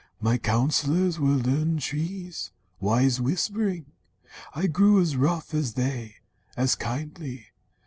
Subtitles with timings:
[0.19, 3.91] My counsellors Were learned trees, wise whispering.
[4.55, 6.15] I grew As rough as they,
[6.57, 7.49] as kindly.